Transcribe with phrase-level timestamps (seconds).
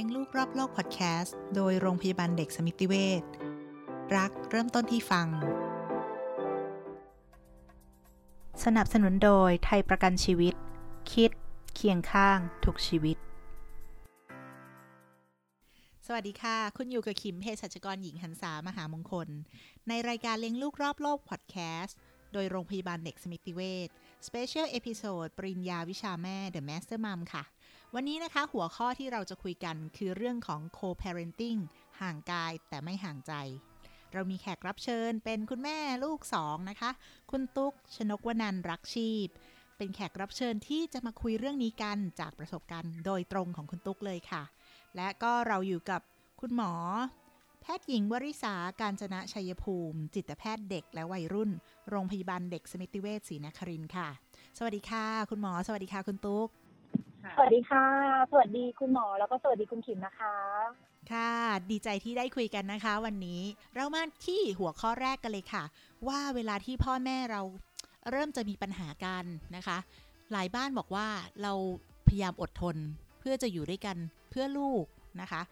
[0.00, 3.22] ลี้ยงลูกรอบโลกพอดแคสต์โดยโรงพยาบาลเด็กสมิติเวช
[4.16, 5.26] รักเริ่มต้นที่ฟัง
[8.64, 10.54] สนับสนุนโดยไทยประกันชีวิต
[11.12, 11.30] คิด
[11.74, 13.16] เคียงข้างทุกชีวิต
[16.06, 19.28] สวัสดีค่ะ คุณอยู่กับคิมเภสัชกรหญิงหันษามหามงคล
[19.88, 21.96] ในรายการเลี้ยงลูกรอบโลกพอดแคสต์
[22.32, 23.88] โดยโรงพยาบาลเด็กสมิติเวช
[24.26, 27.44] Special Episode ปริญญาวิชาแม่ The Master Mom ค่ะ
[27.94, 31.60] วันนี้นะคะหัวข้อที่เราจะคุยกันคือเรื่องของ co-parenting
[32.00, 33.32] ห่างกายแต่ไม่ห่างใจ
[34.12, 36.90] เรามีแขกรับเชิญเป็นคุณแม่ลูกสองนะคะ
[37.30, 39.28] คุณตุ๊ก ชนกวนันรักชีพ
[39.76, 44.42] เป็นแขกรับเชิญที่จะมาคุยเรื่องนี้กันจากประสบการณ์โดยตรงของคุณตุ๊กเลยค่ะ
[44.96, 46.00] และก็เราอยู่กับ
[46.40, 46.72] คุณหมอ
[47.60, 51.50] แพทย์หญิงวริษาการจนะชัยภูมิ จิตแพทย์เด็กและวัยรุ่น
[51.90, 54.08] โรงพยาบาลเด็กสมิติเวชศรีนครินทร์ค่ะ
[54.58, 56.48] สวัสดีค่ะ คุณหมอ สวัสดีค่ะคุณตุ๊ก
[57.36, 57.84] สวัสดีค่ะ
[58.30, 60.34] สวัสดีคุณหมอแล้วก็สวัสดีคุณขิมนะคะ
[61.12, 61.32] ค่ะ
[61.70, 63.40] ดีใจที่ได้คุยกันนะคะ วันนี้
[63.74, 65.64] เรามาที่หัวข้อแรกกันเลยค่ะ
[66.08, 67.42] ว่าเวลาที่พ่อแม่เรา
[68.10, 69.24] เริ่มจะมีปัญหากัน
[69.56, 69.78] นะคะ
[70.32, 71.08] หลายบ้านบอกว่า
[71.42, 71.52] เรา
[72.06, 72.76] พยายามอดทน
[73.20, 73.96] เพื่อจะอยู่ด้วยกัน
[74.30, 74.84] เพื่อลูก
[75.20, 75.42] นะคะ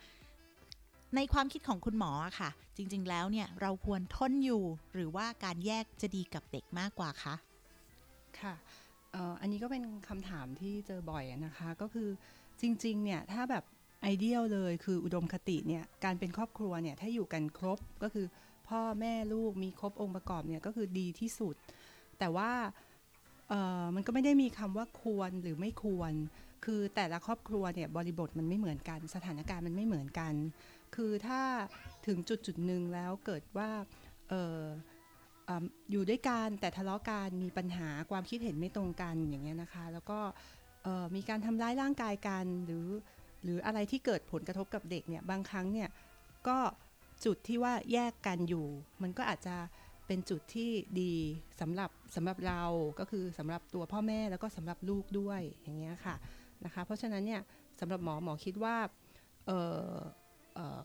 [1.17, 4.63] ในความคิดของคุณหมออะค่ะ จริงๆแล้วเนี่ยเราควรทนอยู่
[4.95, 7.35] หรือว่าการแยกจะดีกับเด็กมากกว่าคะ
[8.41, 8.55] ค่ะ
[8.88, 12.09] เอันนี้ก็เป็นคำถามที่เจอบ่อยนะคะ ก็คือ
[12.61, 13.65] จริงๆเนี่ยถ้าแบบ
[14.03, 18.27] ไอเดียลเลยคืออุดมคติเนี่ยการเป็นครอบครัวเนี่ยถ้าอยู่กันครบก็คือ
[18.69, 21.55] พ่อแม่ลูกมีครบองค์ประกอบเนี่ยก็คือดีที่สุด
[22.19, 22.51] แต่ว่า
[23.95, 26.13] มันก็ไม่ได้มีคำว่าควรหรือไม่ควร
[26.65, 30.35] คือแต่ละครอบครัวเนี่ยบริบทมันไม่เหมือนกัน สถานการณ์มันไม่เหมือนกัน
[30.97, 31.43] คือถ้า
[32.07, 33.71] ถึงจุดจุดหนึ่งแล้วเกิดว่า
[35.91, 40.19] อยู่ด้วยกันแต่ทะเลาะกันมีปัญหาความคิดเห็นไม่ตรงกันอย่างเงี้ยนะคะ แล้วก็
[41.15, 42.87] มีการทำร้ายร่างกายกันหรือ
[43.45, 45.89] หรืออะไรที่เกิดผลกระทบกับเด็กเนี่ยบางครั้งเนี่ย
[46.49, 46.59] ก็
[47.25, 48.67] จุดที่ว่าแยกกันอยู่
[49.03, 49.57] มันก็อาจจะ
[50.07, 51.15] เป็นจุดที่ดี
[51.61, 52.63] สำหรับสำหรับเรา
[52.99, 56.15] ก็คือสำหรับตัวพ่อแม่แล้วก็สำหรับลูกด้วยอย่างเงี้ยค่ะ
[56.65, 57.41] นะคะ เพราะฉะนั้นเนี่ย
[57.81, 58.77] สำหรับหมอหมอคิดว่า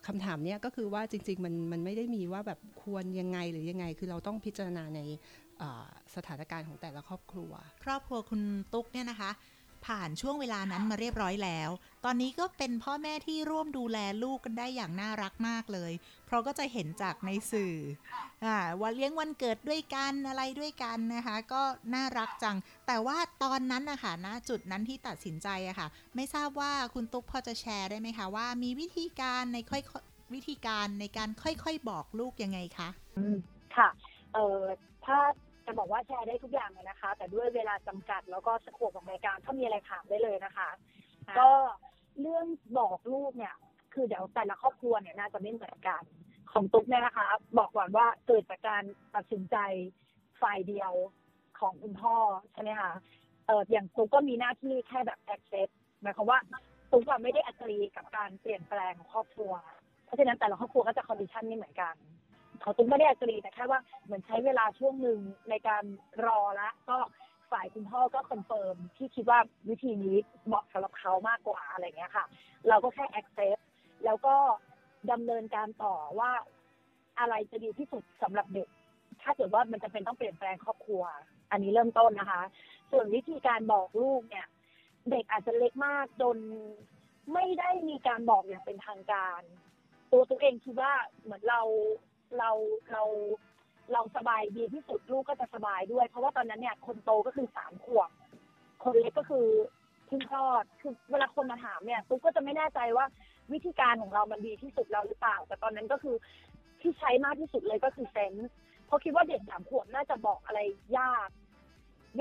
[0.08, 5.02] คำถามเนี้ยก็คือว่าจริง ๆ มันมันไม่ได้มีว่าแบบควรยังไงหรือยังไง คือเราต้องพิจารณาใน
[6.16, 7.52] สถานการณ์ของแต่ละครอบครัว
[7.84, 8.42] ครอบครัวคุณ
[8.74, 9.32] ตุ๊กเนี่ยนะคะ
[9.86, 11.70] ผ่านช่วงเวลานั้นมาเรียบร้อยแล้ว
[12.06, 15.92] ตอนนี้ก็เป็นพ่อแม่ที่ร่วมดูแลลูกกันได้อย่างน่ารักมากเลย
[16.26, 17.76] เพราะก็จะเห็นจากในสื่อ
[18.46, 21.62] อ่าว่าเลี้ยงวันเกิดด้วยกันอะไรด้วยกันนะคะ ก็
[21.94, 22.58] น่ารักจัง
[22.88, 29.82] แต่ว่าตอนนั้นนะคะณจุดนั้นที่ตัดสินใจอะค่ะ ไม่ทราบว่าคุณตุ๊กพอจะแชร์ได้ไหมคะว่ามีวิธีการในค่อย
[30.34, 33.36] วิธีการในการค่อยๆบอกลูกยังไงคะอืม
[33.76, 33.90] ค่ะ
[34.34, 34.64] เอ่อ
[35.06, 35.18] ถ้า
[35.66, 40.70] จะบอกว่าแชร์ได้ทุกอย่างเลยนะคะ แต่ด้วยเวลาจำกัดแล้วก็สโคปของรายการถ้ามีอะไรถามได้เลยนะคะ
[41.28, 41.50] ค่ะก็
[42.22, 42.46] เรื่อง
[42.78, 43.56] บอกลูกเนี่ย
[43.94, 46.02] คือเดี๋ยวแต่ละครอบครัวเนี่ยน่าจะไม่เหมือนกัน
[46.52, 48.84] ของตุ๊กเนี่ยนะคะ บอกก่อนว่าเกิดจากการ
[49.16, 49.58] ตัดสินใจ
[50.42, 50.94] ฝ่ายเดียว
[51.60, 52.16] ของคุณพ่อ
[52.54, 52.92] ใช่ไหมคะ
[53.48, 56.40] เอออย่างตุ๊กก็มีหน้าที่แค่แบบ accept หมายความว่า
[56.92, 59.54] ตุ๊กอะไม่ได้ agree กับการเปลี่ยนแปลงของครอบครัว
[60.06, 61.94] เพราะฉะนั้นแต่ละครอบครัวก็จะ condition ไม่เหมือนกัน
[62.64, 65.20] เขาตุ๊กไม่ได้ agree แต่แค่ว่าเหมือนใช้เวลาช่วงหนึ่ง
[65.50, 65.84] ในการ
[66.26, 66.98] รอละก็
[67.52, 72.26] ฝ่ายคุณพ่อก็ confirm ที่คิดว่าวิธีนี้เหมาะสำหรับเขามากกว่าอะไรเงี้ยค่ะ
[72.68, 73.62] เราก็แค่ accept
[74.06, 74.36] แล้วก็
[75.12, 76.32] ดำเนินการต่อว่า
[77.20, 78.68] อะไรจะดีที่สุดสำหรับเด็ก
[79.22, 81.04] ถ้าเกิดว่ามันจะเป็นต้องเปลี่ยนแปลงครอบครัว
[81.52, 82.42] อันนี้เริ่มต้นนะคะ
[82.92, 84.48] ส่วนวิธีการบอกลูกเนี่ย
[85.12, 86.38] เด็กอาจจะเล็กมากจน
[87.34, 89.42] ไม่ได้มีการบอกอย่างเป็นทางการ
[90.12, 90.94] ตัวตัวเองคิดว่า
[91.24, 91.62] เหมือนเรา
[92.40, 92.52] เรา
[92.92, 93.04] เรา
[93.94, 98.10] เราสบายดีที่สุดลูกก็จะสบายด้วย เพราะว่าตอนนั้นเนี่ยคนโตก็คือสามขวบ
[98.84, 99.48] คนเล็กก็คือ
[100.08, 103.06] เพิ่งคลอดคือเวลาคนมาถามเนี่ยตุ๊กก็จะไม่แน่ใจว่า
[103.54, 106.16] วิธีการของเรามันดีที่สุดแล้วหรือเปล่า แต่ตอนนั้นก็คือ
[106.82, 108.50] ที่ใช้มากที่สุดเลยก็คือเซนส์
[108.86, 110.60] เพราะคิดว่าเด็กสามขวบน่าจะบอกอะไร
[110.98, 111.30] ยาก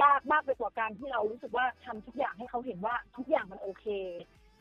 [0.02, 3.86] ยากมากไปกว่าการที่เรารู้สึกว่าทำทุกอย่างให้เขาเห็นว่าทุกอย่างมันโอเค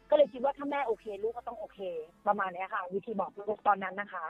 [0.09, 1.79] ก็เลยคิดว่าถ้าแม่โอเค ลูกก็ต้องโอเค
[2.27, 4.25] ประมาณนี้ค่ะ วิธีบอกลูกตอนนั้นนะคะ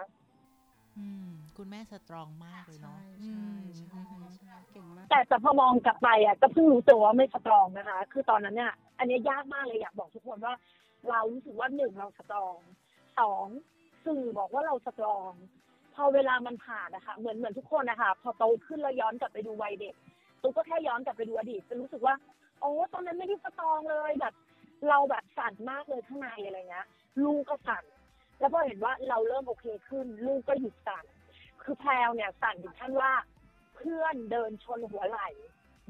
[1.58, 4.02] คุณแม่สตรองมากเลยเนาะใช่ใช่อืมใช่
[4.38, 10.54] ใช่เก่งมากแต่แต่พอมองกลับไปอะก็เพิ่งรู้ตัวว่าไม่สตรองนะคะ คือตอนนั้นเนี่ยอันเนี้ยยากมากเลยอยากบอกทุกคนว่า
[11.10, 12.58] เรารู้สึกว่าหนึ่งเราสตรอง
[13.20, 13.46] สอง
[14.06, 15.32] สื่อบอกว่าเราสตรอง
[15.96, 19.96] พอเวลามันผ่านนะคะ เหมือนเหมือนทุกคนนะคะพอโตขึ้นแล้วย้อนกลับไปดูวัยเด็ก
[20.42, 22.16] ตุ๊กก็แค่ย้อนกลับไปดูอดีตจะรู้สึกว่า
[22.62, 24.34] โอ้ตอนนั้นไม่ได้สตรองเลยแบบ
[24.90, 26.88] เราแบบสั่นมากเลยข้างในอะไรเงี้ย
[27.24, 27.84] ลูกก็สั่น
[28.42, 31.06] แล้วพอเห็นว่าเราเริ่มโอเคขึ้น ลูกก็หยุดสั่น
[31.64, 33.12] คือแพลวเนี่ยสั่นถึงขั้นว่า
[33.76, 35.30] เพื่อนเดินชนหัวไหล่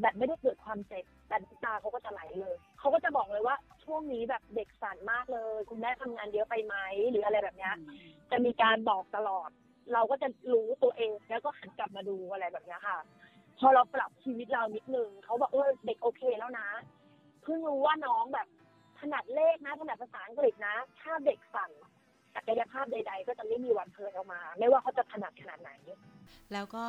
[0.02, 6.76] แบบไม่ได้เกิดความเจ็บแต่ตาเขาก็จะไหลเลยเขาก็จะบอกเลยว่าช่วงนี้แบบเด็กสั่นมากเลย คุณแม่ทำงานเยอะไปไหม
[7.12, 7.72] หรืออะไรแบบนี้
[8.32, 9.50] จะมีการบอกตลอด
[9.94, 12.98] เราก็จะรู้ตัวเองแล้วก็หันกลับมาดูอะไรแบบนี้ค่ะ
[13.60, 16.68] พอเราปรับชีวิตเรานิดนึงเขาบอกเออเด็กโอเคแล้วนะ
[17.44, 18.48] เพิ่งรู้ว่าน้องแบบ
[19.00, 21.72] ถนัดเลขนะถนัดภาษาอังกฤษนะ ถ้าเด็กสั่น
[22.36, 25.72] ศักยภาพใด ๆ ก็จะไม่มีวันเผยออกมา ไม่ว่าเขาจะถนัดขนาดไหน
[26.54, 26.84] แล้วก็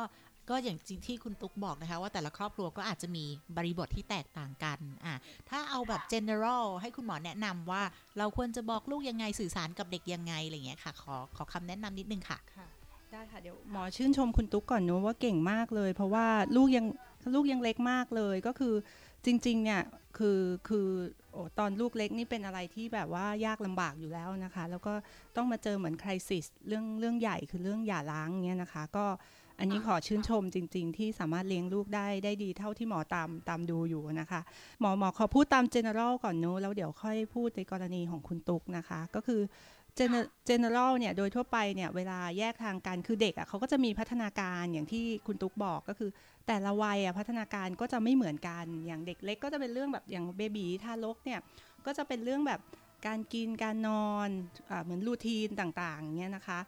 [0.49, 3.25] ก็อย่างจริงที่คุณตุ๊กบอกนะคะ ว่าแต่ละครอบครัวก็อาจจะมี
[3.57, 5.15] บริบทที่แตกต่างกันอะ
[5.49, 7.83] ถ้าเอาแบบ general ให้คุณหมอแนะนำว่า
[8.17, 12.67] เราควรจะบอกลูกยังไงสื่อสารกับเด็กยังไงอะไรเงี้ยค่ะ ขอขอคำแนะนำนิดนึงค่ะค่ะ
[13.11, 16.25] ได้ค่ะ เดี๋ยวหมอชื่นชมคุณตุ๊กก่อนเนอะว่าเก่งมากเลย เพราะว่า
[16.55, 16.85] ลูกยัง
[17.33, 18.73] ลูกยังเล็กมากเลยก็คือ
[19.25, 19.81] จริงๆเนี่ย
[20.17, 20.89] คือคือ
[21.31, 24.93] โอ้ตอนลูกเล็กนี่เป็นอะไรที่แบบว่ายากลำบากอยู่แล้วนะคะ แล้วก็
[25.35, 29.05] ต้องมาเจอเหมือนคริสิสเรื่องเรื่องใหญ่คือเรื่องหย่าร้างเงี้ยนะคะ ก็
[29.59, 34.41] อันนี้ขอชื่นชมจริง ๆ ที่สามารถเลี้ยงลูกได้ได้ดีเท่าที่หมอตามตามดูอยู่นะคะ
[34.79, 39.41] หมอหมอขอพูดตาม general ก่อนเนอะแล้วเดี๋ยวค่อยพูดในกรณีของคุณตุ๊กนะคะ ก็คือ
[39.99, 46.09] Gener- general เนี่ยโดยทั่วไปเนี่ยเวลาแยกทางกันคือเด็กอะ่ะเขาก็จะมีพัฒนาการอย่างที่คุณตุ๊กบอกก็คือ
[46.47, 51.39] แต่ละวัยอะพัฒนาการก็จะไม่เหมือนกันอย่างเด็กเล็กก็จะเป็นเรื่องแบบอย่างเบบีทารกเนี่ย
[51.85, 52.61] ก็จะเป็นเรื่องแบบ
[53.07, 54.29] การกินการนอน
[54.69, 56.59] อเหมือนรูทีนต่างๆเงี้ยนะคะ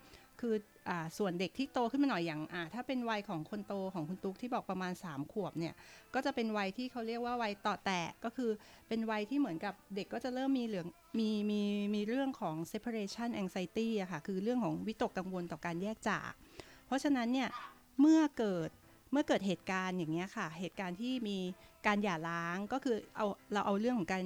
[0.42, 0.56] คือ
[0.90, 2.42] อส่วนเด็กที่โตขึ้นมาหน่อยอย่าง
[2.74, 5.74] ถ้าเป็นวัยของคนโตของคุณตุ๊กที่บอกประมาณ 3 ขวบเนี่ย
[6.14, 8.52] ก็จะเป็นวัยที่เขาเรียกว่าวัยต่อแตะก็คือ
[8.88, 10.88] เป็นวัยที่เหมือนกับเด็กก็จะเริ่มมีเหลือง
[11.20, 11.62] มีมี
[11.96, 16.32] มีเรื่องของ separation anxiety อะค่ะคือเรื่องของวิตกกังวลต่อการแยกจาก
[16.88, 17.50] เพราะฉะนั้นเนี่ย
[18.00, 18.70] เมื่อเกิด
[19.12, 21.38] เมื่อเกิดเหตุการณ์อย่างเงี้ยค่ะ เหตุการณ์ที่มี
[21.88, 24.26] การหย่าร้างก็คือเอาเราเอาเรื่องของการ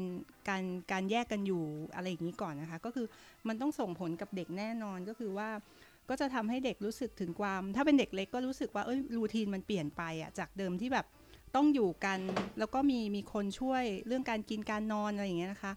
[0.49, 1.63] การการแยกกันอยู่
[1.95, 3.07] อะไรอย่างนี้ก่อนนะคะ ก็คือ
[3.47, 5.49] มันต้องส่งผลกับเด็กแน่นอนก็คือว่า
[6.09, 11.05] ก็จะทำให้เด็กรู้สึกถึงความ ถ้าเป็นเด็กเล็กก็รู้สึกว่าเอ้ยรูทีนมันเปลี่ยนไปอะจากเดิมที่แบบ
[11.55, 12.19] ต้องอยู่กัน
[12.59, 15.73] แล้วก็มีมีคนช่วยเรื่องการกินการนอนอะไรอย่างเงี้ยนะคะ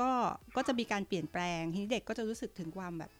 [0.00, 0.10] ก็
[0.56, 3.10] ก็จะมีการเปลี่ยนแปลงทีนี้เด็กก็จะรู้สึกถึงความแบบ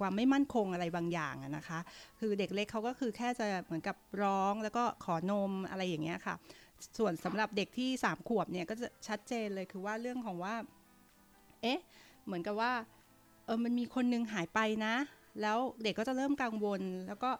[0.00, 1.78] ความไม่มั่นคงอะไรบางอย่างนะคะ
[2.20, 6.34] คือเด็กเล็กเขาก็คือแค่จะเหมือนกับร้องแล้วก็ขอนมอะไรอย่างเงี้ยค่ะ
[6.98, 10.54] ส่วนสำหรับเด็กที่สามขวบเนี่ยก็จะชัดเจนเลยคือว่าเรื่องของว่า
[11.62, 11.80] เอ๊ะ
[12.26, 12.72] เหมือนกับว่า
[13.46, 14.94] เออมันมีคนนึงหายไปนะ
[15.42, 17.30] แล้วเด็กก็จะเริ่มกังวล แล้วก็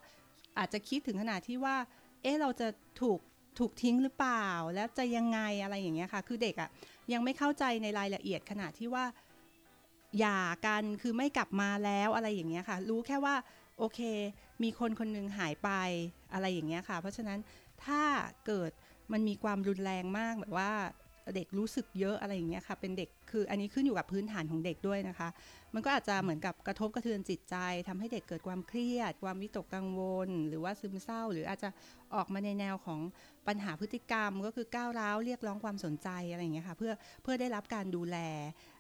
[0.59, 1.77] อาจจะคิดถึงขนาดที่ว่า
[2.23, 2.69] เอ๊ะ เราจะ
[3.01, 3.19] ถูก
[3.59, 6.69] ถูกทิ้งหรือเปล่า แล้วจะยังไงอะไรอย่างเงี้ยค่ะ คือเด็กอะ่ะ
[7.13, 9.05] ยังไม่เข้าใจในรายละเอียดขนาดที่ว่า
[10.19, 13.35] หย่ากันคือไม่กลับมาแล้วอะไรอย่างเงี้ยค่ะ รู้แค่ว่า
[13.79, 14.01] โอเค
[14.63, 15.71] มีคนคนหนึงหายไป
[16.33, 17.39] อะไรอย่างเงี้ยค่ะ เพราะฉะนั้น
[17.85, 18.03] ถ้า
[18.47, 18.71] เกิด
[19.13, 20.73] มันมีความรุนแรงมากแบบว่า
[21.35, 25.29] เด็กรู้สึกเยอะอะไรอย่างเงี้ยค่ะ เป็นเด็กคืออันนี้ขึ้นอยู่กับพื้นฐานของเด็กด้วยนะคะ
[25.75, 27.57] มันก็อาจจะเหมือนกับกระทบกระเทือนจิตใจ
[27.89, 31.69] ทำให้เด็กเกิดความเครียด ความวิตกกังวล หรือว่าซึมเศร้า หรืออาจจะ
[32.15, 33.01] ออกมาในแนวของ
[33.49, 36.93] ปัญหาพฤติกรรม ก็คือก้าวร้าวเรียกร้องความสนใจอะไรอย่างเงี้ยค่ะเพื่อ
[37.23, 38.17] เพื่อได้รับการดูแล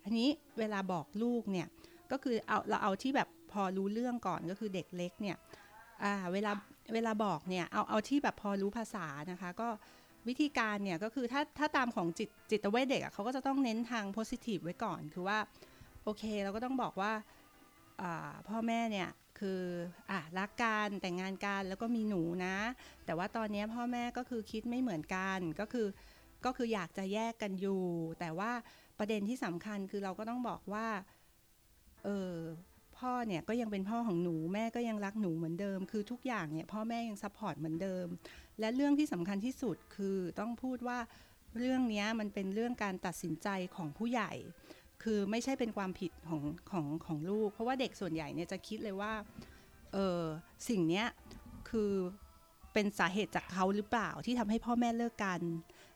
[0.04, 0.28] อันนี้
[0.58, 1.66] เวลาบอกลูกเนี่ย
[2.12, 5.36] ก็คือเอาเราเอาที่แบบพอรู้เรื่องก่อนก็คือเด็กเล็กเนี่ย
[6.04, 6.52] อ่าเวลา
[6.94, 9.68] เวลาบอกเนี่ยเอาเอาที่แบบพอรู้ภาษานะคะ ก็
[10.28, 15.38] วิธีการเนี่ยก็คือถ้าถ้าตามของจิตจิตเวชเด็กอะเขาก็จะต้องเน้นทางโพสิทีฟไว้ก่อน คือว่า
[16.04, 17.12] โอเคเราก็ต้องบอกว่า
[18.00, 19.62] อ่าพ่อแม่เนี่ยคือ
[20.10, 22.56] อะรักกันแต่งงานกันแล้วก็มีหนูนะ
[23.04, 25.86] แต่ว่าตอนนี้พ่อแม่ก็คือคิดไม่เหมือนกันก็คือ
[26.44, 27.82] ก็คืออยากจะแยกกันอยู่
[28.20, 28.50] แต่ว่า
[28.98, 30.86] ประเด็นที่สำคัญคือเราก็ต้องบอกว่า
[32.04, 32.34] เออ
[33.00, 38.06] พ่อเนี่ยก็ยังเป็นพ่อของหนูแม่ก็ยังรักหนูเหมือนเดิม คือทุกอย่างเนี่ยพ่อแม่ยัง support เหมือนเดิม
[38.60, 40.98] และเรื่องที่สำคัญที่สุดคือต้องพูดว่า
[41.58, 44.32] เรื่องนี้มันเป็นเรื่องการตัดสินใจของผู้ใหญ่
[45.02, 49.12] คือไม่ใช่เป็นความผิดของของของลูก เพราะว่าเด็กส่วนใหญ่เนี่ยจะคิดเลยว่า
[49.92, 50.22] เออ
[50.68, 51.06] สิ่งเนี้ย
[51.70, 51.92] คือ
[52.72, 55.40] เป็นสาเหตุจากเขาหรือเปล่าที่ทำให้พ่อแม่เลิกกัน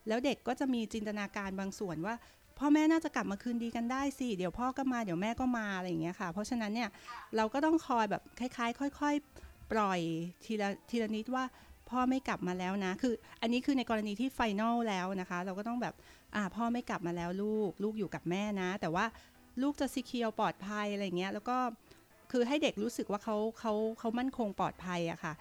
[0.07, 2.15] แล้วเด็กก็จะมีจินตนาการบางส่วนว่า
[2.61, 6.89] พ่อแม่น่าจะกลับมาคืนดีกันได้สิเดี๋ยวพ่อก็มาเดี๋ยวแม่ก็มาอะไรอย่างเงี้ยค่ะ เพราะฉะนั้นเนี่ย
[7.35, 9.99] เราก็ต้องคอยแบบคล้าย ๆ ค่อย ๆ ปล่อย
[10.45, 11.43] ทีละทีละนิดว่า
[11.89, 15.93] พ่อไม่กลับมาแล้วนะ คือ อันนี้คือในกรณีที่ final แล้วนะคะ เราก็ต้องแบบ
[16.35, 19.05] อ่าพ่อไม่กลับมาแล้วลูกลูกอยู่กับแม่นะ แต่ว่า
[19.61, 21.57] ลูกจะ secure ปลอดภัยอะไรเงี้ยแล้วก็
[22.31, 25.33] คือให้เด็กรู้สึกว่าเขาเขาเขามั่นคงปลอดภัยอะค่ะ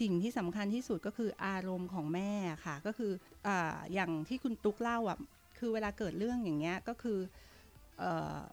[0.00, 2.30] สิ่งที่สำคัญที่สุดก็คืออารมณ์ของแม่
[2.64, 3.12] ค่ะ ก็คือ
[3.46, 5.18] อ่าอย่างที่คุณตุ๊กเล่าอะ
[5.64, 7.18] คือเวลาเกิดเรื่องอย่างเงี้ยก็คือ
[8.02, 8.04] อ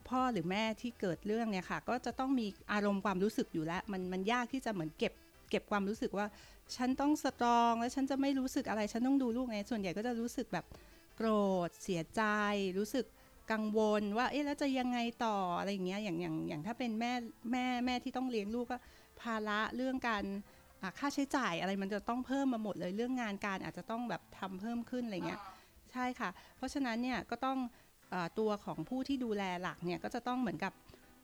[0.10, 5.14] พ่อหรือแม่ที่เกิดเรื่องเนี่ยค่ะ ก็จะต้องมีอารมณ์ความรู้สึกอยู่แล้วมันมันยากที่จะเหมือนเก็บ
[5.50, 6.28] เก็บความรู้สึกว่า
[6.76, 10.66] ฉันต้องสตรองแล้วฉันจะไม่รู้สึกอะไรฉันต้องดูลูกไงส่วนใหญ่ก็จะรู้สึกแบบ
[11.16, 11.30] โกร
[11.68, 12.22] ธ เสียใจ
[12.78, 13.06] รู้สึก
[13.52, 17.14] กังวลว่าเอ๊ะแล้วจะยังไงต่ออะไรอย่างเงี้ยอย่างอย่างอย่างถ้าเป็นแม่
[17.52, 18.78] แม่แม่ที่ต้องเลี้ยงลูกก็
[19.22, 20.24] ภาระเรื่องการ
[21.00, 25.42] ค่าใช้จ่ายอะไรมันจะต้องเพิ่มมาหมดเลยเรื่องงานการอาจจะต้องแบบทำเพิ่มขึ้นอะไรเงี้ย
[25.94, 27.58] ใช่ค่ะ เพราะฉะนั้นเนี่ยก็ต้อง
[28.14, 30.74] อตัวของผู้ที่ดูแลหลักเนี่ยก็จะต้องเหมือนกับ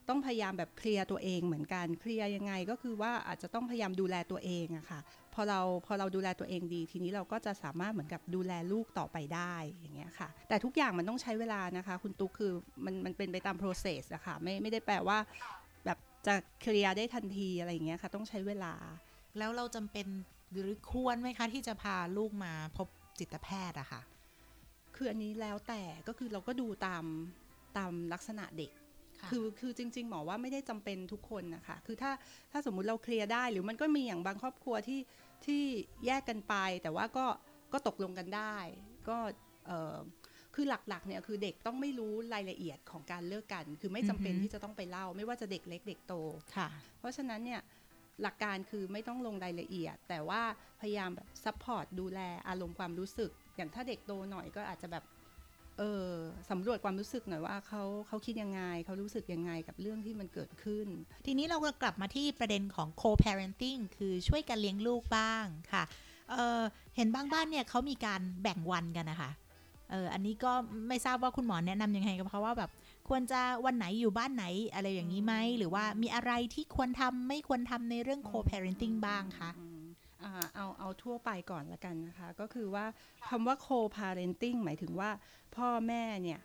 [0.09, 4.99] ต้องพยายามแบบเคลียร์ตัวเองเหมือนกันเคลียร์ยังไงก็คือว่าอาจจะต้องพยายามดูแลตัวเองอะค่ะ
[5.33, 12.51] พอเราพอเราดูแลตัวเองดี ทีนี้เราก็จะสามารถเหมือนกับดูแลลูกต่อไปได้อย่างเงี้ยค่ะ แต่ทุกอย่างมันต้องใช้เวลานะคะ คุณตุ๊กคือ
[12.85, 15.17] มันมันเป็นไปตาม process อะค่ะไม่ไม่ได้แปลว่า
[15.85, 15.97] แบบ
[16.27, 18.73] จะเคลียร์ได้ทันทีอะไรอย่างเงี้ยค่ะ ต้องใช้เวลา
[19.37, 20.07] แล้วเราจำเป็น
[20.51, 22.87] หรือควรไหมคะที่จะพาลูกมาพบ
[23.19, 24.01] จิตแพทย์อะค่ะ
[24.97, 27.05] คืออันนี้แล้วแต่ก็คือเราก็ดูตาม
[27.77, 28.71] ตามลักษณะเด็ก
[29.21, 32.11] ค่ะคือคือจริง ๆ หมอว่าไม่ได้จำเป็นทุกคนนะคะ คือถ้า
[32.51, 34.99] ถ้าสมมุติเราเคลียร์ได้หรือมันก็มีอย่างบางครอบครัวที่
[35.45, 35.63] ที่
[36.05, 37.25] แยกกันไป แต่ว่าก็
[37.73, 38.55] ก็ตกลงกันได้
[39.09, 39.17] ก็
[39.67, 39.97] เออ
[40.55, 46.13] คือหลักๆเนี่ยคือเด็กต้องไม่รู้รายละเอียดของการเลิกกัน คือไม่จำเป็นอือฮึที่จะต้องไปเล่า ไม่ว่าจะเด็กเล็กเด็กโต
[46.55, 46.67] ค่ะ
[46.99, 47.61] เพราะฉะนั้นเนี่ย
[48.21, 50.41] หลักการคือไม่ต้องลงรายละเอียด แต่ว่า
[50.81, 55.03] พยายามแบบ support ดูแลอารมณ์ความรู้สึก อย่างถ้าเด็กโตหน่อยก็อาจจะแบบ
[55.77, 56.11] เออ
[56.49, 60.87] สำรวจความรู้สึกหน่อยว่าเขาเขาคิดยังไงเขารู้สึกยังไงกับเรื่องที่มันเกิดขึ้น
[61.25, 65.83] ทีนี้เราก็กลับมาที่ประเด็นของ co-parenting คือช่วยกันเลี้ยงลูกบ้างค่ะ
[66.31, 66.61] เออ
[66.95, 69.31] เห็นบางบ้านเนี่ยเขามีการแบ่งวันกันนะคะ
[69.91, 70.51] เอออันนี้ก็
[70.87, 72.71] ไม่ทราบว่าคุณหมอแนะนำยังไงกับเขาว่าแบบ
[73.09, 79.49] ควรจะวันไหนอยู่บ้านไหนอะไรอย่างนี้ไหมหรือว่ามีอะไรที่ควรทำไม่ควรทำในเรื่อง co-parenting บ้างคะ
[80.21, 82.85] เอาเอาทั่วไปก่อนละกันนะคะ ก็คือว่า
[83.29, 85.09] คำว่า co-parenting หมายถึงว่า
[85.55, 86.39] พ่อแม่เนี่ย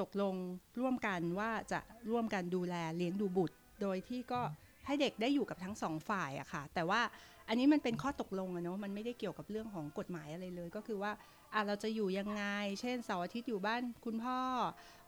[0.00, 0.34] ตกลง
[0.80, 1.80] ร่วมกันว่าจะ
[2.10, 4.40] ร่วมกันดูแลเลี้ยงดูบุตร โดยที่ก็
[4.86, 7.00] ให้เด็กได้อยู่กับทั้งสองฝ่ายอะค่ะ แต่ว่า
[7.48, 11.12] อันนี้มันเป็นข้อตกลงอะเนาะมันไม่ได้เกี่ยวกับเรื่องของกฎหมายอะไรเลย ก็คือว่า
[11.54, 12.44] อะเราจะอยู่ยังไง
[12.80, 14.38] เช่นเสาร์อาทิตย์อยู่บ้านคุณพ่อ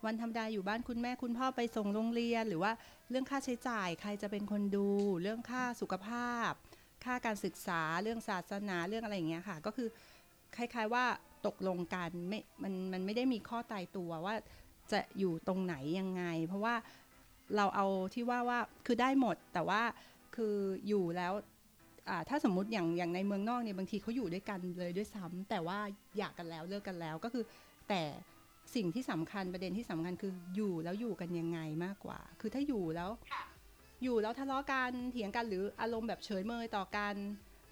[0.05, 2.73] วันธรรมดาอยู่บ้านคุณแม่คุณพ่อไปส่งโรงเรียน หรือว่า
[3.11, 4.89] เรื่องค่าใช้จ่ายใครจะเป็นคนดู
[5.23, 6.51] เรื่องค่าสุขภาพ
[7.05, 9.89] ค่าการศึกษาเรื่องศาสนาเรื่องอะไรอย่างเงี้ยค่ะ ก็คือ
[10.57, 11.05] คล้ายๆว่า
[11.47, 14.35] ตกลงกันไม่มันมันไม่ได้มีข้อตายตัวว่า
[14.93, 16.75] จะอยู่ตรงไหนยังไง เพราะว่า
[17.57, 19.83] เราเอาที่ว่าว่าคือได้หมดแต่ว่า
[20.37, 20.55] คือ
[20.89, 21.33] อยู่แล้ว
[22.09, 25.79] อ่าถ้าสมมุติอย่างอย่างในเมืองนอกเนี่ยบางทีเขาอยู่ด้วยกันเลยด้วยซ้ำแต่ว่า
[26.19, 27.45] อยากกันแล้วเลิกกันแล้วก็คือ
[27.89, 28.03] แต่
[28.75, 33.11] สิ่งที่สำคัญประเด็นที่สำคัญคืออยู่แล้วอยู่กันยังไงมากกว่า คือถ้าอยู่แล้ว
[34.05, 37.15] อยู่แล้วทะเลาะกันเถียงกันหรืออารมณ์แบบเฉยเมยต่อกัน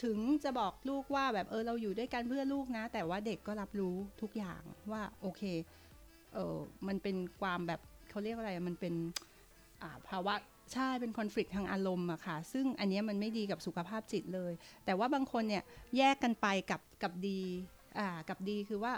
[0.04, 4.62] ถึงจะบอกลูกว่าแบบเออเราอยู่ด้วยกันเพื่อลูกนะ แต่ว่าเด็กก็รับรู้ทุกอย่าง
[4.92, 5.42] ว่าโอเค
[6.34, 6.56] เออ
[6.88, 8.94] มันเป็นความแบบเขาเรียกอะไรมันเป็น
[10.08, 10.34] ภาวะ
[10.72, 14.52] ใช่เป็นคอน FLICT ทางอารมณ์อะค่ะ ซึ่งอันนี้มันไม่ดีกับสุขภาพจิตเลย
[14.84, 15.62] แต่ว่าบางคนเนี่ย
[15.98, 17.40] แยกกันไปกับกับดี
[17.98, 18.92] อ่ากับดีคือว่า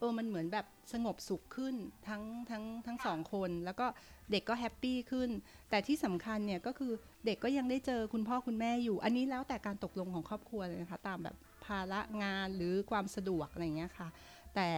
[0.00, 1.74] เออมันเหมือนแบบสงบสุขขึ้น
[2.08, 3.86] ทั้งทั้งทั้งสองคน แล้วก็
[4.30, 5.30] เด็กก็แฮปปี้ขึ้น
[5.70, 6.92] แต่ที่สำคัญเนี่ยก็คือ
[7.26, 14.08] เด็กก็ยังได้เจอคุณพ่อคุณแม่อยู่ อันนี้แล้วแต่การตกลงของครอบครัวเลยนะคะ ตามแบบภาระงานหรือความสะดวกอะไรเงี้ยค่ะ
[14.54, 14.68] แต่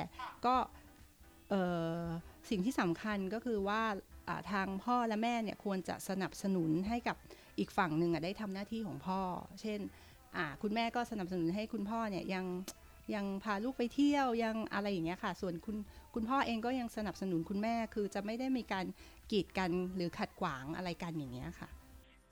[0.47, 0.55] ก็
[1.51, 1.55] เอ
[2.01, 2.05] อ
[2.51, 3.83] สิ่งที่สำคัญก็คือว่า
[4.29, 7.17] อ่าทางพ่อและแม่เนี่ยควรจะสนับสนุนให้กับ
[7.59, 9.21] อีกฝั่งหนึ่งอะได้ทำหน้าที่ของพ่อ
[9.61, 9.81] เช่น
[10.37, 12.45] อ่าคุณแม่ก็สนับสนุนให้คุณพ่อเนี่ยยัง
[13.15, 15.77] ยังพาลูกไปเที่ยวยังอะไรอย่างเงี้ยค่ะ ส่วนคุณ
[16.15, 18.87] คุณพ่อเองก็ยังสนับสนุนคุณแม่ คือจะไม่ได้มีการ
[19.31, 21.69] กีดกันหรือขัดขวางอะไรกันอย่างเงี้ยค่ะ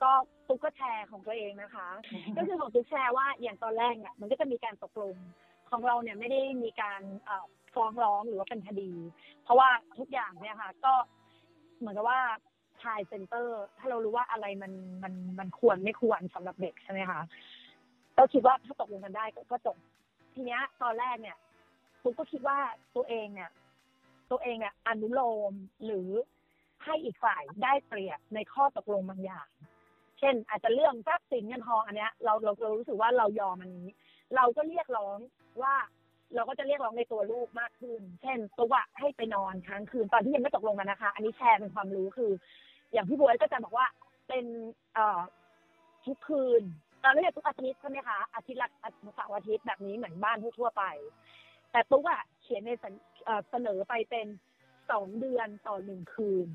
[0.03, 0.11] ก็
[0.49, 1.89] ตุ๊กก็แชร์ของตัวเองนะคะ
[2.37, 5.17] ก็คือของตุ๊กแชร์ว่าอย่างตอนแรกเนี่ยมันก็จะมีการตกลง
[5.71, 8.93] ของเราเนี่ยไม่ได้มีการเอ่อฟ้องร้องหรือว่าเป็นคดี
[9.45, 10.93] เพราะว่าทุกอย่างเนี่ยค่ะ ก็
[11.79, 12.21] เหมือนกับว่า
[12.83, 14.73] ชายเซ็นเตอร์ ถ้าเรารู้ว่าอะไรมัน
[15.03, 17.21] มันมันควรไม่ควรสำหรับเด็กใช่ไหมคะ
[18.17, 19.77] เราคิดว่าถ้าตกลงกันได้ก็ก็จบ
[20.41, 21.37] ทีเนี้ยตอนแรกเนี่ย
[22.03, 22.59] ตุ๊กก็คิดว่า
[22.97, 23.51] ตัวเองเนี่ย
[24.31, 25.21] ตัวเองเนี่ยอนุโล
[25.51, 25.53] ม
[25.85, 26.09] หรือ
[26.85, 29.49] ให้อีกฝ่ายได้เปรียบในข้อตกลงบางอย่าง
[30.19, 33.89] เช่น อาจจะเรื่องทรัพย์สินเงินทองอันเนี้ยเราเราเรารู้สึกว่าเรายอมอันนี้
[34.37, 35.19] เราก็เรียกร้อง
[35.63, 35.75] ว่า
[36.35, 42.33] เราก็จะเรียกร้องในตัวลูกมากขึ้น เช่นตัวอะให้ไปนอนค้างคืนตอนที่ยังไม่ตกลงกันนะคะ อันนี้แชร์เป็นความรู้คือ
[42.93, 43.87] อย่างพี่บวยก็จะบอกว่า
[44.29, 44.45] เป็น
[44.95, 45.21] เอ่อ
[46.07, 46.63] ทุกคืน
[47.05, 48.69] ตอนนี้ทุกอาทิตย์ใช่ไหมคะอาทิตย์ละ
[49.15, 50.85] เสาร์อาทิตย์แบบนี้เหมือนบ้านทั่วไป
[51.73, 52.85] แต่ตุ๊กอะเขียนในส
[53.51, 54.27] เสนอไปเป็น
[54.91, 56.49] สองเดือนต่อหนึ่งคืน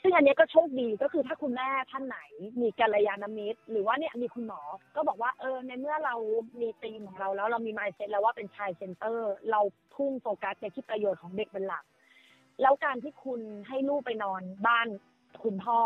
[0.00, 2.18] ซึ่งอันนี้ก็โชคดีก็คือถ้าคุณแม่ท่านไหน
[2.60, 4.60] มีกัลยาณมิตร หรือว่าเนี่ยมีคุณหมอ
[4.96, 6.14] ก็บอกว่าเออในเมื่อเรา
[6.60, 9.60] มีธีมของเราแล้วเรามี mindset แล้วว่าเป็น child center เรา
[9.94, 11.84] พุ่งโฟกัสไปที่ประโยชน์ของเด็กเป็นหลัก
[12.62, 14.88] แล้วการที่คุณให้ลูกไปนอนบ้าน
[15.44, 15.78] คุณพ่อ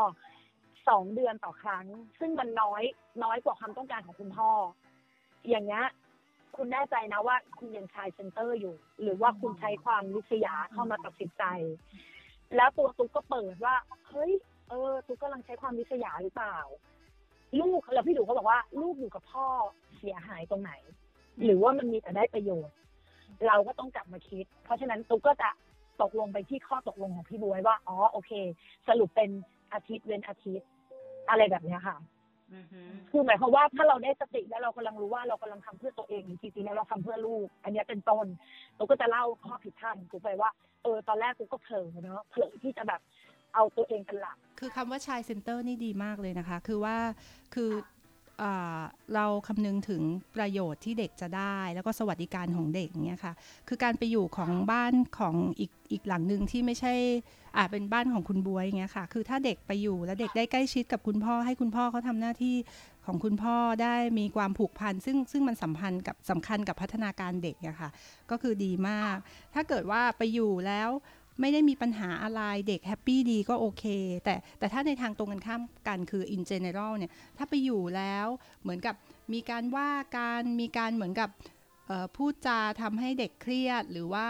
[0.88, 1.86] สองเดือนต่อครั้ง
[2.20, 2.82] ซึ่งมันน้อย
[3.24, 4.50] น้อยกว่าความต้องการของคุณพ่อ
[5.48, 5.86] อย่างเงี้ย
[6.56, 11.44] คุณแน่ใจนะว่าคุณยัง child center อยู่ หรือว่าคุณใช้ความลิษยาเข้ามาตัดสินใจ
[12.56, 13.74] แล้วตัวตุ๊กก็เปิดว่า
[14.08, 14.32] เฮ้ย
[14.68, 16.58] เออ ตุ๊กกำลังใช้ความลิษยาหรือเปล่า
[17.60, 19.46] ลูกแล้วพี่ดูเขาบอกว่า ลูกอยู่กับพ่อ
[19.98, 20.72] เสียหายตรงไหน
[21.44, 22.76] หรือว่ามันมีแต่ได้ประโยชน์
[23.46, 25.50] เราก็ต้องกลับมาคิด เพราะฉะนั้นตุ๊กก็จะ
[26.02, 28.32] ตกลงไปที่ข้อตกลงของพี่บวยว่า อ๋อ โอเค
[28.88, 29.30] สรุปเป็น
[29.72, 30.68] อาทิตย์เว้นอาทิตย์
[31.30, 31.96] อะไรแบบเนี้ยค่ะ
[32.54, 32.80] อือฮึ
[33.10, 38.26] คือหมายความว่าถ้าเราได้สติแล้วเรากำลังรู้ว่าเรากำลังทำเพื่อตัวเองจริงๆแล้วเราทำเพื่อลูก อันเนี้ยเป็นต้น
[38.78, 40.50] ตุ๊กก็จะเล่าข้อผิดพลาดของตุ๊กไปว่า
[40.82, 43.00] เออตอนแรกตุ๊กก็เผลอเนาะเผลอที่จะแบบ
[43.54, 46.96] เอาตัวเองเป็นหลัก คือคำว่า child center นี่ดีมากเลยนะคะ คือว่า
[47.54, 47.97] คืออ่า
[49.14, 50.02] เราคำนึงถึง
[50.36, 53.34] ประโยชน์ที่เด็กจะได้ แล้วก็สวัสดิการของเด็กเนี่ยค่ะ
[53.68, 56.94] คือการไปอยู่ของบ้านของอีกอีกหลังหนึ่งที่ไม่ใช่
[57.56, 62.56] อาจเป็นบ้านของคุณบวยเงี้ยค่ะ คือถ้าเด็กไปอยู่แล้วเด็กได้ใกล้ชิดกับคุณพ่อ ให้คุณพ่อเขาทำหน้าที่
[63.06, 67.90] ของคุณพ่อได้มีความผูกพันซึ่งซึ่งมันสัมพันธ์กับสำคัญกับพัฒนาการเด็กอะค่ะ
[68.30, 69.16] ก็คือดีมาก
[69.54, 70.90] ถ้าเกิดว่าไปอยู่แล้ว
[71.40, 73.84] ไม่ได้มีปัญหาอะไรเด็กแฮปปี้ดีก็โอเค
[74.24, 78.26] แต่แต่ถ้าในทางตรงกันข้ามกันคือ in general เนี่ยถ้าไปอยู่แล้ว
[78.62, 78.94] เหมือนกับ
[79.32, 81.28] มีการว่าการมีการเหมือนกับ
[82.16, 84.26] พูดจาทำให้เด็กเครียดหรือว่า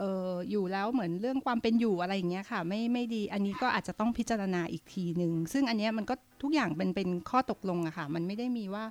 [0.00, 8.84] อออยู่แล้วเหมือนเรื่องความเป็นอยู่อะไรอย่างเงี้ยค่ะไม่ไม่ดีอันนี้ก็อาจจะต้องพิจารณาอีกทีหนึ่งซึ่งอันเนี้ยมันก็ทุกอย่างเป็นเป็นข้อตกลงอะค่ะ มันไม่ได้มีว่า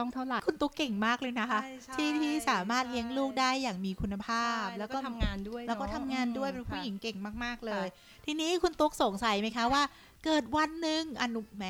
[0.00, 9.82] ต้องเท่าไหร่คุณตุ๊กเก่งมากเลยนะคะใช่ใช่ที่ที่สามารถใช่เลี้ยงลูกได้อย่างมีคุณภาพ แล้แล้ววก็ก็ทำงานด้วยแล้วก็อะทำงานด้วยอืมเป็นผู้ค่ะหญิงเก่งมาก ๆเลยค่ทีนี้คุณตุ๊กสงสัยไหมคะว่า
[10.24, 11.64] เกิดวันหนึ่งอนุแหม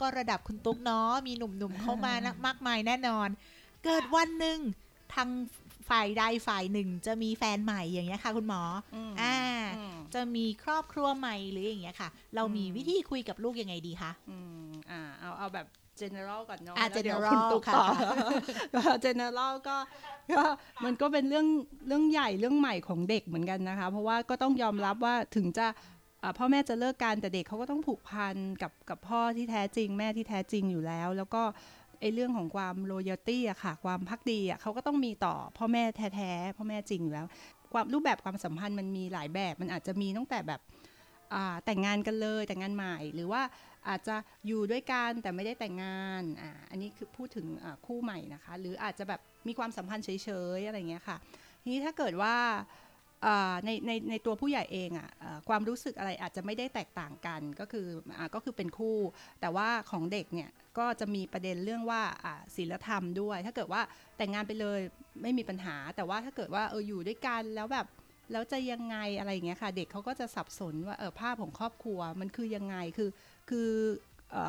[0.00, 3.28] ก็ระดับคุณตุ๊กเนาะมีหนุ่มๆเข้ามานะมากมายแน่นอน
[3.84, 4.58] เกิดวันหนึ่ง
[5.14, 5.28] ทาง
[5.88, 8.62] ฝ่ายใดฝ่ายหนึ่ง จะมีแฟนใหม่อย่างเงี้ยค่ะ คุณหมอ
[8.94, 9.36] อืมอ่า
[9.76, 15.66] อืมจะมีครอบครัวใหม่หรืออย่างเงี้ยค่ะ เรามีอืมวิธีคุยกับลูกยังไงดีคะอืมอ่าเอาเอาแบบ
[16.00, 18.08] general ก่อนเนาะอะแล้วเดี๋ยว general คุณตุ๊กต่อค่ะ
[18.74, 19.76] ก็ general ก็
[20.36, 20.42] ก็
[20.84, 21.46] มันก็เป็นเรื่อง
[21.86, 25.66] เรื่องใหญ่เรื่องใหม่ของเด็กเหมือนกันนะคะ เพราะว่าก็ต้องยอมรับว่าถึงจะ
[26.22, 31.42] อ่าพ่อแม่จะเลิกกันแต่เด็กเขาก็ต้องผูกพันกับกับพ่อที่แท้จริง แม่ที่แท้จริงอยู่แล้ว แล้วก็
[32.00, 35.84] ไอ้เรื่องของความ loyalty อะค่ะ ความพักดีอะเขาก็ต้องมีต่อพ่อแม่
[36.16, 37.26] แท้ๆพ่อแม่จริงอยู่แล้ว
[37.72, 40.60] ความรูปแบบความสัมพันธ์มันมีหลายแบบ มันอาจจะมีตั้งแต่แบบ
[41.64, 43.42] แต่งงานกันเลยแต่งงานใหม่ หรือว่า
[43.88, 47.46] อาจจะอยู่ด้วยกันแต่ไม่ได้แต่งงานอ่าอันนี้คือพูดถึง
[47.86, 50.10] คู่ใหม่นะคะ หรืออาจจะแบบมีความสัมพันธ์เฉ
[50.56, 51.16] ยๆอะไรเงี้ยค่ะ
[51.62, 52.36] ทีนี้ถ้าเกิดว่า
[53.64, 57.86] ในในในตัวผู้ใหญ่เองอะอะความรู้สึกอะไรอาจจะไม่ได้แตกต่างกันก็คือ
[58.18, 58.96] อก็คือเป็นคู่
[59.40, 62.02] แต่ว่าของเด็กเนี่ยก็จะมีประเด็นเรื่องว่า
[62.56, 63.82] ศีลธรรมด้วย ถ้าเกิดว่า
[64.16, 64.80] แต่งงานไปเลย
[65.22, 67.86] ไม่มีปัญหา แต่ว่าถ้าเกิดว่าเอออยู่ด้วยกันแล้วแบบ
[68.32, 73.10] แล้วจะยังไงอะไรอย่างเงี้ยค่ะ เด็กเขาก็จะสับสนว่าเออภาพของครอบครัวมันคือยังไงคือ
[73.50, 73.70] คือ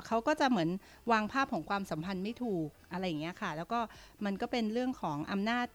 [0.07, 0.69] เขาก็จะเหมือน
[1.11, 3.79] วางภาพของความสัมพันธ์ไม่ถูกอะไรอย่างเงี้ยค่ะ แล้วก็
[4.25, 5.67] มันก็เป็นเรื่องของอำนาจ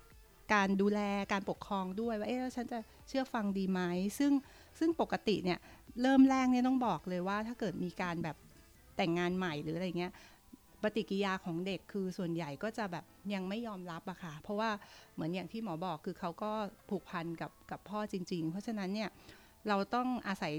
[0.55, 1.01] การดูแล
[1.33, 3.81] การปกครองด้วยว่าเอ๊ะแล้วฉันจะเชื่อฟังดีไหม
[4.19, 4.33] ซึ่ง
[4.79, 5.59] ซึ่งปกติเนี่ย
[6.03, 8.37] เริ่มแรกเนี่ยต้องบอกเลยว่าถ้าเกิดมีการแบบ
[8.97, 10.13] แต่งงานใหม่หรืออะไรเงี้ย
[10.83, 14.71] ปฏิกิริยาของเด็กคือส่วนใหญ่ก็จะแบบยังไม่ยอมรับอะค่ะ เพราะว่า
[15.15, 16.51] เหมือนอย่างที่หมอบอกคือเขาก็
[16.89, 19.09] ผูกพันกับกับพ่อจริง ๆ เพราะฉะนั้นเนี่ย
[19.69, 20.53] เราต้องอาศัย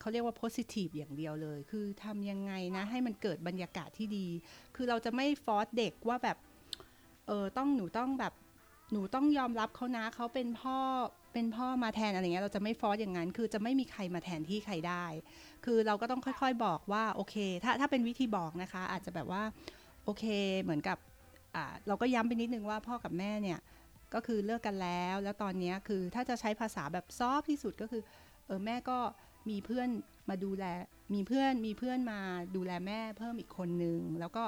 [0.00, 4.26] เขาเรียกว่า positive อย่างเดียวเลย คือทำยังไงนะ ให้มันเกิดบรรยากาศที่ดี
[4.76, 6.38] คือเราจะไม่ฟอร์สเด็กว่าแบบ
[7.26, 8.32] เออต้องหนูต้องแบบ
[8.92, 10.78] หนูต้องยอมรับเขานะเขาเป็นพ่อ
[11.32, 15.04] เป็นพ่อมาแทนอะไรเงี้ยเราจะไม่ฟอสอย่างนั้น คือจะไม่มีใครมาแทนที่ใครได้
[15.64, 19.42] คือเราก็ต้องค่อยๆบอกว่าโอเค ถ้าถ้าเป็นวิธีบอกนะคะ อาจจะแบบว่า
[20.04, 20.24] โอเค
[20.62, 20.98] เหมือนกับ
[21.54, 23.58] อ่าเราก็ย้ำไปนิดนึงว่าพ่อกับแม่เนี่ย
[24.14, 28.02] ก็คือเลิกกันแล้ว แล้วตอนนี้คือถ้าจะใช้ภาษาแบบซอฟที่สุดก็คือ
[28.46, 28.98] เออแม่ก็
[29.50, 29.88] มีเพื่อน
[30.30, 30.64] มาดูแล
[31.14, 32.20] มีเพื่อนมีเพื่อนมา
[32.56, 34.44] ดูแลแม่เพิ่มอีกคนนึง แล้วก็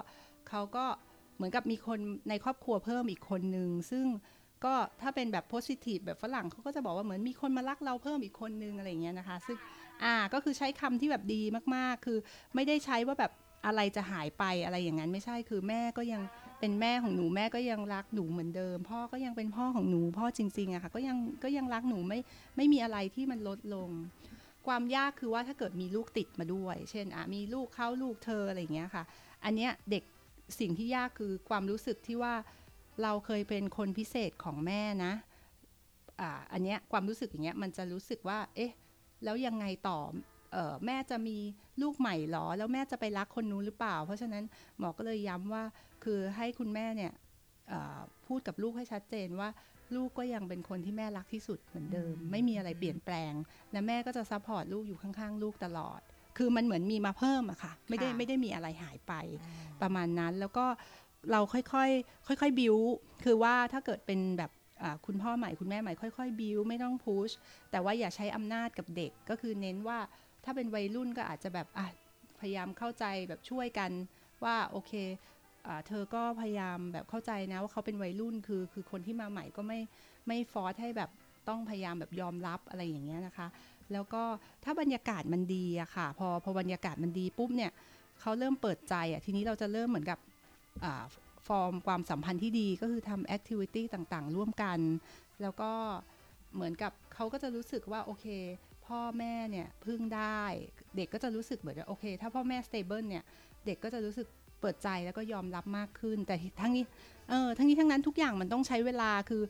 [0.49, 4.07] เขาก็เเหมือนกับมีคนในครอบครัวเพิ่มอีกคนนึง ซึ่ง
[4.65, 9.57] ก็ถ้าเป็นแบบโพสิทีฟแบบฝรั่งเขาก็จะบอกว่าเหมือนมีคนมารักเราเพิ่มอีกคนนึงอะไรเงี้ยนะคะ ซึ่ง
[10.05, 11.43] อ่าก็คือใช้คำที่แบบดี
[11.77, 12.19] มากๆ คือ
[12.55, 13.33] ไม่ได้ใช้ว่าแบบ
[13.67, 16.23] อะไรจะหายไปอะไรอย่างนั้นไม่ใช่คือแม่ก็ยัง
[16.61, 22.19] เป็นแม่ของหนูแม่ก็ยังรักหนูเหมือนเดิม พ่อก็ยังเป็นพ่อของหนูพ่อจริงๆอะค่ะก็ยังก็ยังรักหนูไม่
[22.57, 23.91] ไม่มีอะไรที่มันลดลง
[24.67, 29.05] ความยากคือว่าถ้าเกิดมีลูกติดมาด้วย เช่นอะมีลูกเขาลูกเธออะไรอย่างเงี้ยค่ะ
[29.45, 30.05] อันเนี้ยเด็ก
[30.59, 32.35] สิ่งที่ยากคือความรู้สึกที่ว่า
[33.03, 35.13] เราเคยเป็นคนพิเศษของแม่นะ
[36.21, 38.73] อ่าอันเนี้ยความรู้สึกอย่างเงี้ยมันจะรู้สึกว่า เอ๊ะ
[39.25, 40.01] แล้วยังไงต่อ
[40.53, 41.37] เออแม่จะมี
[41.83, 44.45] ลูกใหม่หรอ แล้วแม่จะไปรักคนนู้นหรือเปล่า เพราะฉะนั้น
[44.79, 45.65] หมอก็เลยย้ำว่า
[46.05, 47.13] คือให้คุณแม่เนี่ย
[47.69, 49.49] เอ่อพูดกับลูกให้ชัดเจนว่า
[49.97, 53.33] ลูกก็ยังเป็นคนที่แม่รักที่สุดเหมือนเดิม ไม่มีอะไรเปลี่ยนแปลง
[53.73, 56.01] และแม่ก็จะ support ลูกอยู่ข้างๆ ลูกตลอด
[56.37, 59.13] คือมันเหมือนมีมาเพิ่มอะค่ะ ไม่ได้ค่ะไม่ได้มีอะไรหายไป
[59.83, 60.67] ประมาณนั้นแล้วก็
[61.31, 62.77] เราค่อยๆค่อยๆบิว
[63.25, 64.51] คือว่าถ้าเกิดเป็นแบบ
[64.83, 67.31] อ่าคุณพ่อใหม่คุณแม่ใหม่ค่อยๆบิวไม่ต้อง push
[67.71, 69.99] แต่ว่าอย่าใช้อำนาจกับเด็กก็คือเน้นว่า
[70.45, 71.87] ถ้าเป็นวัยรุ่นก็อาจจะแบบอะ
[72.41, 73.91] พยายามเข้าใจแบบช่วยกัน
[74.45, 74.93] ว่าโอเค
[75.67, 79.81] อ่าเธอก็พยายามแบบเข้าใจนะว่าเขาเป็นวัยรุ่นคือคือคนที่มาใหม่ก็ไม่
[80.27, 81.11] ไม่ force ให้แบบ
[81.49, 83.47] ต้องพยายามแบบยอมรับอะไรอย่างเงี้ยนะคะ
[83.93, 84.23] แล้วก็
[84.65, 87.71] ถ้าบรรยากาศมันดีอะค่ะ พอพอบรรยากาศมันดีปุ๊บเนี่ย
[88.21, 90.19] เขาเริ่มเปิดใจอะทีนี้เราจะเริ่มเหมือนกับ
[90.85, 90.87] อ
[91.47, 94.79] ฟอร์มความสัมพันธ์ที่ดีก็คือทำ activity ต่างๆ ร่วมกัน
[95.43, 95.73] แล้วก็
[96.55, 98.27] เหมือนกับเขาก็จะรู้สึกว่าโอเค
[98.87, 100.43] พ่อแม่เนี่ยพึ่งได้
[100.97, 103.25] เด็กก็จะรู้สึกเหมือนว่าโอเค ถ้าพ่อแม่ stable เนี่ย
[103.67, 104.27] เด็กก็จะรู้สึก
[104.61, 106.85] เปิดใจแล้วก็ยอมรับมากขึ้น แต่ทั้งนี้
[107.31, 109.43] เออทั้งนี้ทั้งนั้นทุกอย่างมันต้องใช้เวลาคือ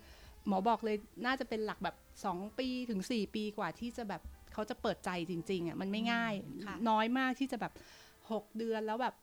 [0.49, 6.33] หมอบอกเลยน่าจะเป็นหลักแบบ 2 ปีถึง 4 ปีกว่าที่จะแบบเขาจะเปิดใจจริงๆอะมันไม่ง่าย
[6.67, 7.73] ค่ะน้อยมากที่จะแบบ
[8.21, 9.15] 6 เดือนแล้วแบบ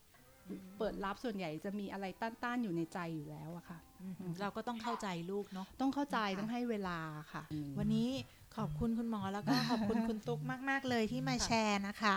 [0.78, 7.00] เปิดรับส่วนใหญ่จะมีอะไรต้านๆอยู่ในใจอยู่แล้วอะค่ะอืมเราก็ต้องเข้าใจลูกเนาะต้องเข้าใจค่ะต้องให้เวลา
[7.34, 7.44] ค่ะ
[7.80, 8.10] วันนี้
[8.58, 12.16] ขอบคุณคุณหมอแล้วก็ขอบคุณคุณตุ๊กมากๆเลยที่มาแชร์นะคะ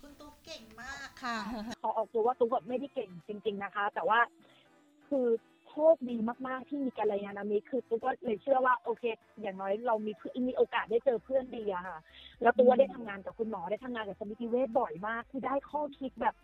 [0.00, 1.38] คุณตุ๊กเก่งมากค่ะ
[1.82, 4.18] ขอออกตัวว่าตุ๊กแบบไม่ได้เก่งจริง ๆนะคะ แต่ว่า
[5.08, 5.26] คือ
[5.74, 6.16] โชคดี
[6.48, 9.04] มากๆ ที่มีกัลยาณมิตรคือตุ๊กก็เลยเชื่อว่าโอเค
[9.42, 11.98] อย่างน้อยเรามีเพื่อนมีโอกาสได้เจอเพื่อนดีอะค่ะ
[12.42, 16.34] แล้วตุ๊กว่าได้ทำงานกับคุณหมอได้ทำงานกับสมิติเวชบ่อยมากคือได้ข้อคิดแบบ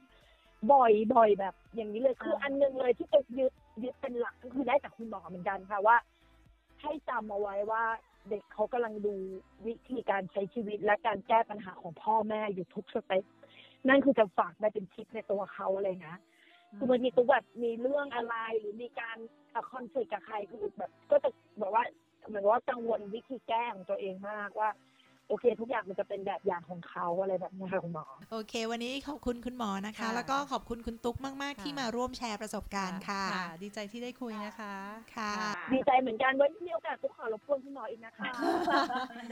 [0.72, 5.96] บ่อยบ่อยแบบ อย่างนี้เลยคืออันหนึงเลยที่ตุ๊กยึดยึดเป็นหลักก็คือได้จากคุณหมอเหมือนกันค่ะว่า
[6.80, 7.84] ให้จำเอาไว้ว่า
[8.28, 9.14] เด็กเขากำลังดู
[9.66, 13.24] วิธีการใช้ชีวิตและการแก้ปัญหาของพ่อแม่อยู่ทุกสเต็ป
[13.88, 16.14] นั่นคือจะฝากได้เป็นทิปในตัวเขาเลยนะ
[16.76, 19.18] คือบางทีตุ๊กแบบมีเรื่องอะไรหรือมีการ
[19.70, 21.28] คอนฟ lict กับใครคือแบบก็จะ
[21.58, 21.82] แบบว่า
[22.28, 24.70] เหมือนว่ากังวลวิธีแก้ของตัวเองมากว่า
[25.28, 33.24] โอเค ทุกอย่างมันจะเป็นแบบอย่างของเขาอะไรแบบนี้ค่ะคุณหมอ โอเค วันนี้ขอบคุณคุณหมอนะคะค่ะแล้วก็ขอบคุณคุณตุ๊กมากๆค่ะที่มาร่วมแชร์ประสบการณ์ค่ะ
[33.62, 34.74] ดีใจที่ได้คุยนะคะ
[35.16, 35.32] ค่ะ
[35.72, 38.30] ดีใจเหมือนกันไว้มีโอกาสตุ๊กขอรบกวนคุณหมออีกนะคะ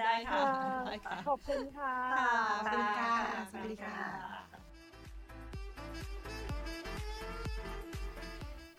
[0.01, 0.43] ได้ค่ะ
[1.29, 3.13] ขอบคุณค่ะค่ะขอบคุณค่ะ
[3.51, 4.38] สวัสดีค่ะ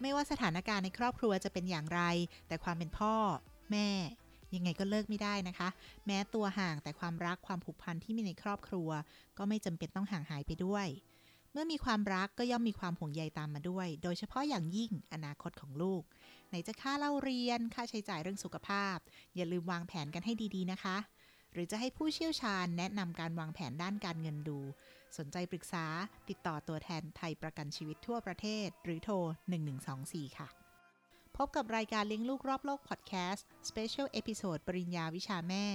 [0.02, 2.02] ไม่ว่าสถานการณ์ในครอบครัวจะเป็นอย่างไร
[2.48, 3.16] แต่ความเป็นพ่อ
[3.72, 3.90] แม่
[4.56, 5.70] ยังไงก็เลิกไม่ได้นะคะ
[6.06, 8.90] แม้ตัวห่างแต่ความรักความผูกพันที่มีในครอบครัว
[9.38, 10.88] ก็ไม่จำเป็นต้องห่างหายไปด้วย
[11.52, 16.02] เมื่อมีความรักก็ย่อมมีความห่วงใยตามมาด้วย โดยเฉพาะอย่างยิ่งอนาคตของลูก
[16.50, 18.98] ไหนจะค่าเล่าเรียน ค่าใช้จ่ายเรื่องสุขภาพ
[19.36, 20.98] อย่าลืมวางแผนกันให้ดีๆนะคะ
[21.54, 24.60] หรือจะให้ผู้เชี่ยวชาญแนะนำการวางแผนด้านการเงินดู
[25.18, 25.86] สนใจปรึกษา
[26.30, 29.16] ติดต่อตัวแทนไทยประกันชีวิตทั่วประเทศ หรือโทร
[29.78, 30.50] 1124 ค่ะ
[31.38, 35.66] พบกับรายการเลี้ยงลูกรอบโลกพอดแคสต์ Special Episode ปริญญาวิชาแม่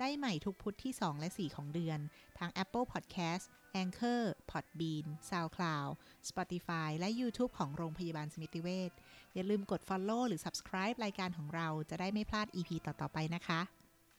[0.00, 1.98] ได้ใหม่ทุกพุธที่ 2 และ 4 ของเดือน
[2.38, 3.44] ทาง Apple Podcast
[3.82, 5.90] Anchor Podbean SoundCloud
[6.28, 8.90] Spotify และ YouTube ของโรงพยาบาลสมิติเวช
[9.34, 13.60] อย่าลืมกด Follow หรือ Subscribe รายการของเราจะได้ไม่พลาด EP ต่อ ๆ ไปนะคะ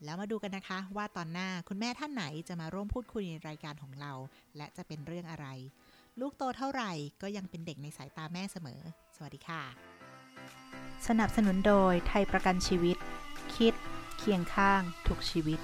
[0.03, 4.13] แล้วมาดูกันนะคะ ว่าตอนหน้าคุณแม่ท่านไหนจะมาร่วมพูดคุยในรายการของเรา
[4.57, 5.47] และจะเป็นเรื่องอะไร
[6.19, 8.79] ลูกโตเท่าไหร่ก็ยังเป็นเด็กในสายตาแม่เสมอ
[9.15, 9.61] สวัสดีค่ะ
[11.07, 12.97] สนับสนุนโดยไทยประกันชีวิต
[13.55, 13.73] คิด
[14.17, 15.59] เคียงข้าง ทุกชีวิต